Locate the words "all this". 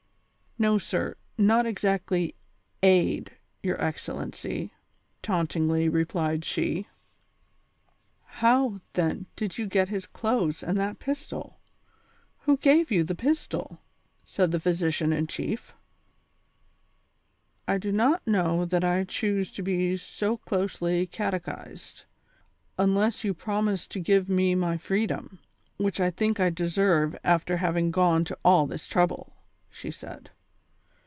28.45-28.85